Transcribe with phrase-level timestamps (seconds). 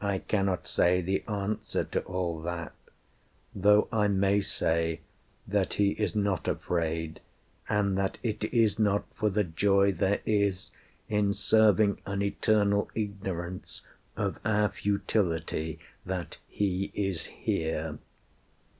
[0.00, 2.72] I cannot say the answer to all that;
[3.54, 5.02] Though I may say
[5.46, 7.20] that He is not afraid,
[7.68, 10.72] And that it is not for the joy there is
[11.08, 13.82] In serving an eternal Ignorance
[14.16, 17.98] Of our futility that He is here.